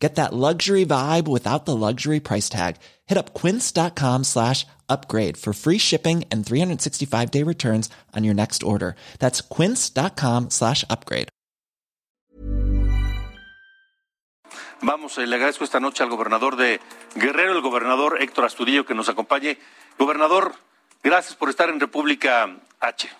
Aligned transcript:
Get 0.00 0.14
that 0.14 0.32
luxury 0.32 0.86
vibe 0.86 1.28
without 1.28 1.66
the 1.66 1.76
luxury 1.76 2.20
price 2.20 2.48
tag. 2.48 2.76
Hit 3.06 3.18
up 3.18 3.34
quince.com 3.34 4.24
slash 4.24 4.66
upgrade 4.88 5.36
for 5.36 5.52
free 5.52 5.78
shipping 5.78 6.24
and 6.32 6.44
365 6.44 7.30
day 7.30 7.44
returns 7.44 7.90
on 8.16 8.24
your 8.24 8.34
next 8.34 8.62
order. 8.62 8.96
That's 9.18 9.42
quince.com 9.42 10.50
slash 10.50 10.84
upgrade. 10.88 11.28
Vamos, 14.82 15.18
eh, 15.18 15.26
le 15.26 15.36
agradezco 15.36 15.64
esta 15.64 15.78
noche 15.78 16.02
al 16.02 16.08
gobernador 16.08 16.56
de 16.56 16.80
Guerrero, 17.14 17.52
el 17.52 17.60
gobernador 17.60 18.22
Héctor 18.22 18.46
Astudillo, 18.46 18.86
que 18.86 18.94
nos 18.94 19.10
acompañe. 19.10 19.58
Gobernador, 19.98 20.54
gracias 21.02 21.36
por 21.36 21.50
estar 21.50 21.68
en 21.68 21.78
República 21.78 22.48
H. 22.80 23.10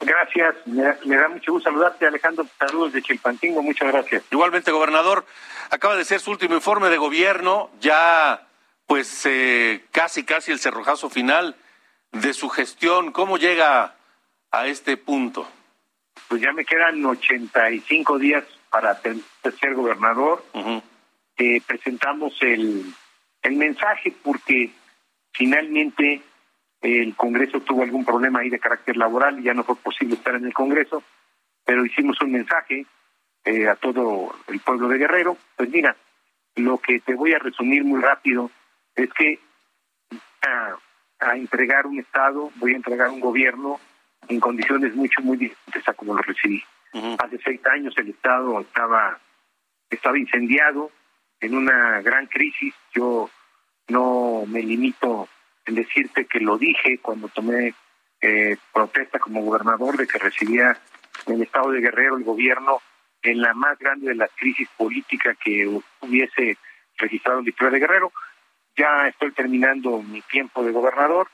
Gracias, 0.00 0.54
me 0.66 0.82
da, 0.82 0.98
me 1.04 1.16
da, 1.16 1.28
mucho 1.28 1.52
gusto 1.52 1.70
saludarte, 1.70 2.06
Alejandro. 2.06 2.46
Saludos 2.58 2.92
de 2.92 3.02
Chilpantingo, 3.02 3.62
muchas 3.62 3.92
gracias. 3.92 4.22
Igualmente, 4.30 4.70
gobernador, 4.70 5.24
acaba 5.70 5.96
de 5.96 6.04
ser 6.04 6.20
su 6.20 6.30
último 6.30 6.54
informe 6.54 6.90
de 6.90 6.98
gobierno, 6.98 7.70
ya 7.80 8.46
pues 8.86 9.24
eh, 9.26 9.84
casi, 9.92 10.24
casi 10.24 10.52
el 10.52 10.58
cerrojazo 10.58 11.08
final 11.10 11.56
de 12.12 12.32
su 12.34 12.48
gestión. 12.48 13.12
¿Cómo 13.12 13.38
llega 13.38 13.94
a 14.50 14.66
este 14.66 14.96
punto? 14.96 15.48
Pues 16.28 16.42
ya 16.42 16.52
me 16.52 16.64
quedan 16.64 17.04
85 17.04 18.18
días 18.18 18.44
para 18.70 19.00
ser 19.00 19.74
gobernador. 19.74 20.44
Uh 20.52 20.60
-huh. 20.60 20.82
eh, 21.38 21.62
presentamos 21.66 22.34
el, 22.42 22.84
el 23.42 23.56
mensaje 23.56 24.14
porque 24.22 24.70
finalmente 25.32 26.22
el 26.84 27.16
Congreso 27.16 27.60
tuvo 27.60 27.82
algún 27.82 28.04
problema 28.04 28.40
ahí 28.40 28.50
de 28.50 28.58
carácter 28.58 28.96
laboral 28.96 29.40
y 29.40 29.44
ya 29.44 29.54
no 29.54 29.64
fue 29.64 29.76
posible 29.76 30.14
estar 30.14 30.34
en 30.34 30.44
el 30.44 30.52
Congreso, 30.52 31.02
pero 31.64 31.84
hicimos 31.84 32.20
un 32.20 32.32
mensaje 32.32 32.86
eh, 33.44 33.68
a 33.68 33.74
todo 33.76 34.34
el 34.48 34.60
pueblo 34.60 34.88
de 34.88 34.98
Guerrero. 34.98 35.36
Pues 35.56 35.70
mira, 35.70 35.96
lo 36.56 36.78
que 36.78 37.00
te 37.00 37.14
voy 37.14 37.32
a 37.32 37.38
resumir 37.38 37.84
muy 37.84 38.00
rápido 38.02 38.50
es 38.94 39.10
que 39.14 39.40
a, 40.42 40.76
a 41.20 41.36
entregar 41.36 41.86
un 41.86 41.98
Estado, 41.98 42.50
voy 42.56 42.74
a 42.74 42.76
entregar 42.76 43.08
un 43.08 43.20
gobierno 43.20 43.80
en 44.28 44.40
condiciones 44.40 44.94
mucho, 44.94 45.22
muy 45.22 45.38
diferentes 45.38 45.88
a 45.88 45.94
como 45.94 46.14
lo 46.14 46.22
recibí. 46.22 46.62
Uh 46.92 46.98
-huh. 46.98 47.16
Hace 47.24 47.38
seis 47.42 47.60
años 47.66 47.94
el 47.96 48.10
Estado 48.10 48.60
estaba, 48.60 49.18
estaba 49.90 50.18
incendiado 50.18 50.90
en 51.40 51.54
una 51.56 52.02
gran 52.02 52.26
crisis. 52.26 52.74
Yo 52.94 53.30
no 53.88 54.44
me 54.46 54.62
limito 54.62 55.28
en 55.66 55.74
decirte 55.74 56.26
que 56.26 56.40
lo 56.40 56.58
dije 56.58 56.98
cuando 56.98 57.28
tomé 57.28 57.74
eh, 58.20 58.56
protesta 58.72 59.18
como 59.18 59.42
gobernador 59.42 59.96
de 59.96 60.06
que 60.06 60.18
recibía 60.18 60.78
en 61.26 61.34
el 61.34 61.42
estado 61.42 61.70
de 61.70 61.80
Guerrero 61.80 62.16
el 62.16 62.24
gobierno 62.24 62.80
en 63.22 63.40
la 63.40 63.54
más 63.54 63.78
grande 63.78 64.08
de 64.08 64.14
las 64.14 64.30
crisis 64.36 64.68
políticas 64.76 65.36
que 65.42 65.66
hubiese 66.00 66.58
registrado 66.98 67.38
el 67.38 67.46
distrito 67.46 67.72
de 67.72 67.80
Guerrero. 67.80 68.12
Ya 68.76 69.08
estoy 69.08 69.32
terminando 69.32 70.02
mi 70.02 70.20
tiempo 70.22 70.62
de 70.64 70.72
gobernador, 70.72 71.28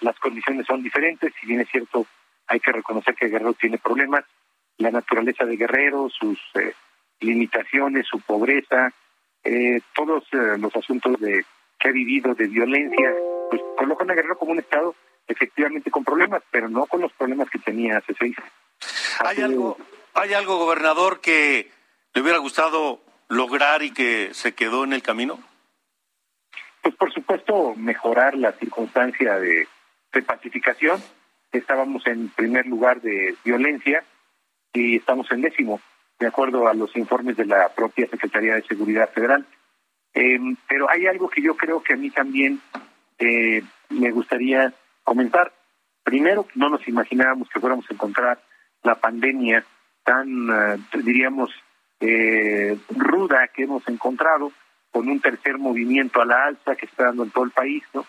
las 0.00 0.18
condiciones 0.18 0.66
son 0.66 0.82
diferentes, 0.82 1.32
si 1.40 1.46
bien 1.46 1.60
es 1.60 1.68
cierto, 1.68 2.06
hay 2.46 2.60
que 2.60 2.72
reconocer 2.72 3.14
que 3.14 3.28
Guerrero 3.28 3.54
tiene 3.54 3.78
problemas, 3.78 4.24
la 4.78 4.90
naturaleza 4.90 5.44
de 5.44 5.56
Guerrero, 5.56 6.08
sus 6.10 6.38
eh, 6.54 6.74
limitaciones, 7.20 8.06
su 8.06 8.20
pobreza, 8.20 8.92
eh, 9.44 9.80
todos 9.94 10.24
eh, 10.32 10.58
los 10.58 10.74
asuntos 10.76 11.18
de 11.20 11.44
que 11.78 11.88
ha 11.88 11.92
vivido 11.92 12.34
de 12.34 12.46
violencia, 12.46 13.14
pues 13.52 13.60
colocan 13.76 14.10
a 14.10 14.14
Guerrero 14.14 14.38
como 14.38 14.52
un 14.52 14.60
estado 14.60 14.94
efectivamente 15.28 15.90
con 15.90 16.04
problemas, 16.04 16.42
pero 16.50 16.70
no 16.70 16.86
con 16.86 17.02
los 17.02 17.12
problemas 17.12 17.50
que 17.50 17.58
tenía 17.58 17.98
hace 17.98 18.14
seis. 18.18 18.34
¿Hay 19.18 19.42
algo, 19.42 19.76
¿Hay 20.14 20.32
algo, 20.32 20.56
gobernador, 20.56 21.20
que 21.20 21.70
le 22.14 22.22
hubiera 22.22 22.38
gustado 22.38 23.02
lograr 23.28 23.82
y 23.82 23.92
que 23.92 24.32
se 24.32 24.54
quedó 24.54 24.84
en 24.84 24.94
el 24.94 25.02
camino? 25.02 25.38
Pues 26.80 26.94
por 26.94 27.12
supuesto 27.12 27.74
mejorar 27.76 28.34
la 28.36 28.52
circunstancia 28.52 29.38
de, 29.38 29.68
de 30.14 30.22
pacificación. 30.22 31.02
Estábamos 31.52 32.06
en 32.06 32.30
primer 32.30 32.64
lugar 32.64 33.02
de 33.02 33.36
violencia 33.44 34.02
y 34.72 34.96
estamos 34.96 35.30
en 35.30 35.42
décimo, 35.42 35.78
de 36.18 36.26
acuerdo 36.26 36.68
a 36.68 36.72
los 36.72 36.96
informes 36.96 37.36
de 37.36 37.44
la 37.44 37.68
propia 37.68 38.08
Secretaría 38.08 38.54
de 38.54 38.62
Seguridad 38.62 39.10
Federal. 39.10 39.44
Eh, 40.14 40.40
pero 40.66 40.88
hay 40.88 41.06
algo 41.06 41.28
que 41.28 41.42
yo 41.42 41.54
creo 41.54 41.82
que 41.82 41.92
a 41.92 41.96
mí 41.96 42.08
también 42.08 42.58
eh, 43.22 43.62
me 43.90 44.10
gustaría 44.10 44.72
comentar. 45.04 45.52
Primero, 46.02 46.46
no 46.56 46.68
nos 46.68 46.86
imaginábamos 46.88 47.48
que 47.48 47.60
fuéramos 47.60 47.88
a 47.88 47.94
encontrar 47.94 48.42
la 48.82 48.96
pandemia 48.96 49.64
tan, 50.02 50.50
uh, 50.50 50.78
diríamos, 51.04 51.50
eh, 52.00 52.76
ruda 52.90 53.48
que 53.54 53.62
hemos 53.62 53.86
encontrado, 53.88 54.50
con 54.90 55.08
un 55.08 55.20
tercer 55.20 55.56
movimiento 55.56 56.20
a 56.20 56.26
la 56.26 56.46
alza 56.46 56.74
que 56.74 56.86
está 56.86 57.04
dando 57.04 57.22
en 57.22 57.30
todo 57.30 57.44
el 57.44 57.52
país, 57.52 57.82
¿no? 57.94 58.04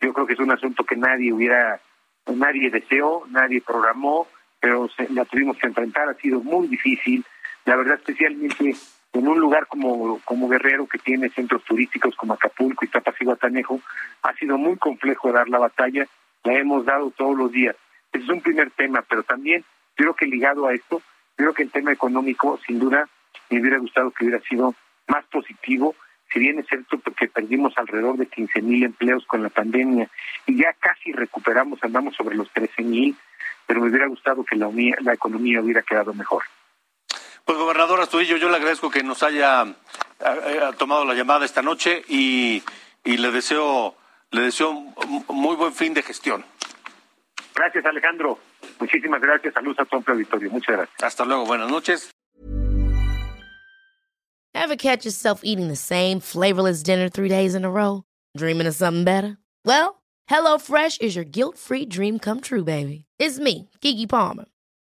Yo 0.00 0.12
creo 0.12 0.26
que 0.26 0.34
es 0.34 0.40
un 0.40 0.50
asunto 0.50 0.84
que 0.84 0.96
nadie 0.96 1.32
hubiera, 1.32 1.80
nadie 2.26 2.70
deseó, 2.70 3.24
nadie 3.30 3.62
programó, 3.62 4.26
pero 4.60 4.88
se, 4.88 5.08
la 5.10 5.24
tuvimos 5.24 5.56
que 5.56 5.68
enfrentar, 5.68 6.08
ha 6.08 6.14
sido 6.14 6.40
muy 6.40 6.66
difícil, 6.66 7.24
la 7.64 7.76
verdad 7.76 7.94
especialmente 7.94 8.74
en 9.18 9.28
un 9.28 9.40
lugar 9.40 9.66
como, 9.66 10.20
como 10.24 10.48
Guerrero, 10.48 10.86
que 10.86 10.98
tiene 10.98 11.30
centros 11.30 11.62
turísticos 11.64 12.14
como 12.16 12.34
Acapulco 12.34 12.84
y 12.84 12.88
Tapaciguatanejo, 12.88 13.80
ha 14.22 14.34
sido 14.34 14.58
muy 14.58 14.76
complejo 14.76 15.32
dar 15.32 15.48
la 15.48 15.58
batalla, 15.58 16.06
la 16.44 16.52
hemos 16.54 16.84
dado 16.84 17.10
todos 17.10 17.36
los 17.36 17.52
días. 17.52 17.76
Es 18.12 18.28
un 18.28 18.40
primer 18.40 18.70
tema, 18.70 19.04
pero 19.08 19.22
también 19.22 19.64
creo 19.94 20.14
que 20.14 20.26
ligado 20.26 20.66
a 20.66 20.74
esto, 20.74 21.02
creo 21.36 21.54
que 21.54 21.62
el 21.62 21.70
tema 21.70 21.92
económico, 21.92 22.58
sin 22.66 22.78
duda, 22.78 23.08
me 23.50 23.60
hubiera 23.60 23.78
gustado 23.78 24.10
que 24.10 24.24
hubiera 24.24 24.42
sido 24.42 24.74
más 25.08 25.24
positivo, 25.26 25.94
si 26.32 26.40
bien 26.40 26.58
es 26.58 26.66
cierto 26.66 27.00
que 27.16 27.28
perdimos 27.28 27.72
alrededor 27.76 28.16
de 28.16 28.26
15 28.26 28.60
mil 28.62 28.82
empleos 28.82 29.24
con 29.26 29.42
la 29.42 29.48
pandemia 29.48 30.10
y 30.46 30.56
ya 30.56 30.72
casi 30.72 31.12
recuperamos, 31.12 31.82
andamos 31.82 32.16
sobre 32.16 32.34
los 32.34 32.50
13 32.50 32.82
mil, 32.82 33.16
pero 33.66 33.80
me 33.80 33.88
hubiera 33.88 34.06
gustado 34.06 34.44
que 34.44 34.56
la 34.56 35.14
economía 35.14 35.60
hubiera 35.60 35.82
quedado 35.82 36.12
mejor. 36.14 36.42
Pues 37.46 37.58
gobernador 37.58 38.00
Astudillo, 38.00 38.36
yo 38.38 38.50
le 38.50 38.56
agradezco 38.56 38.90
que 38.90 39.04
nos 39.04 39.22
haya 39.22 39.60
a, 39.60 39.66
a, 40.68 40.72
tomado 40.76 41.04
la 41.04 41.14
llamada 41.14 41.44
esta 41.44 41.62
noche 41.62 42.02
y, 42.08 42.60
y 43.04 43.16
le 43.18 43.30
deseo 43.30 43.94
le 44.32 44.42
deseo 44.42 44.70
un 44.70 45.24
muy 45.28 45.54
buen 45.54 45.72
fin 45.72 45.94
de 45.94 46.02
gestión. 46.02 46.44
Gracias 47.54 47.86
Alejandro, 47.86 48.40
muchísimas 48.80 49.20
gracias, 49.20 49.54
saludos 49.54 49.78
a 49.78 49.84
tu 49.84 49.96
amplio 49.96 50.14
auditorio, 50.14 50.50
muchas 50.50 50.76
gracias. 50.76 51.02
Hasta 51.04 51.24
luego, 51.24 51.46
buenas 51.46 51.70
noches. 51.70 52.10
Ever 54.52 54.74
catch 54.76 55.04
yourself 55.04 55.42
eating 55.44 55.68
the 55.68 55.76
same 55.76 56.18
flavorless 56.18 56.82
dinner 56.82 57.08
three 57.08 57.28
days 57.28 57.54
in 57.54 57.64
a 57.64 57.70
row? 57.70 58.02
Dreaming 58.36 58.66
of 58.66 58.74
something 58.74 59.04
better? 59.04 59.38
Well, 59.64 60.02
HelloFresh 60.28 61.00
is 61.00 61.14
your 61.14 61.24
guilt-free 61.24 61.86
dream 61.86 62.18
come 62.18 62.40
true, 62.40 62.64
baby. 62.64 63.04
It's 63.20 63.38
me, 63.38 63.70
Kiki 63.80 64.06
Palmer. 64.08 64.46